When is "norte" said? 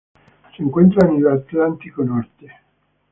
2.03-2.51